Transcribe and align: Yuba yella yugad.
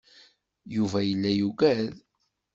Yuba 0.75 0.99
yella 1.07 1.31
yugad. 1.39 1.93